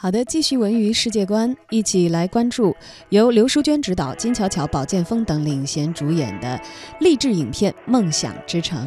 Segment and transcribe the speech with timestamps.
[0.00, 2.72] 好的，继续文娱世界观，一起来关注
[3.08, 6.60] 由刘淑娟执导、金巧巧、保剑锋等领衔主演的
[7.00, 8.86] 励志影片《梦想之城》。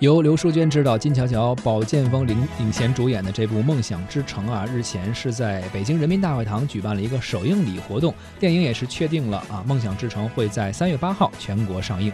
[0.00, 12.12] 由刘淑娟执导、金巧巧、宝剑锋领领衔主演的这部《梦想之城》啊，日前是在北京人民大会堂举办了一个首映礼活动，电影也是确定了啊，《梦想之城》会在三月八号全国上映。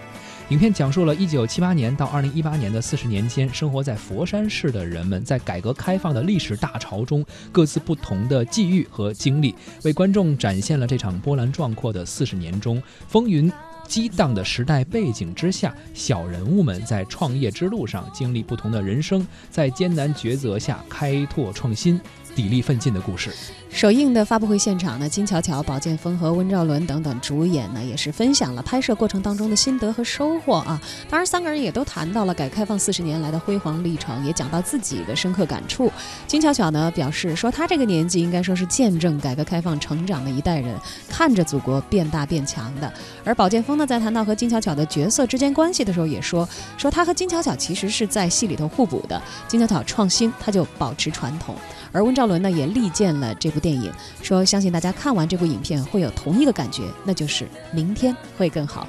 [0.49, 13.53] 影片讲述了1978年到2018年的四十年间，生活在佛山市的人们在改革开放的历史大潮中各自不同的际遇和经历，为观众展现了这场波澜壮阔的四十年中风云。
[13.87, 22.01] 激荡的时代背景之下，小人物们在创业之路上经历不同的人生，在艰难抉择下开拓创新。
[22.35, 23.31] 砥砺奋进的故事。
[23.71, 30.81] 首映的发布会现场呢，金巧巧、宝剑锋和温兆伦等等主演呢，也是分享了拍摄过程当中的心得和收获啊。
[31.09, 35.93] 当然，三个人也都谈到了改革开放四十年来的辉煌历程，也讲到自己的深刻感触。
[36.27, 40.77] 金巧巧呢表示说，他这个年纪应该说是见证改革开放成长的一代人，
[41.09, 42.93] 看着祖国变大变强的。
[43.25, 49.21] 而宝剑锋呢，在谈到和金巧巧的角色之间关系的时候，也说说他和金巧巧其实是在戏里头互补的。
[49.47, 51.55] 金巧巧创新，他就保持传统。
[51.93, 58.89] 而温兆伦呢也力荐了这部电影，说相信大家看完这部影片会有同一个感觉，那就是明天会更好。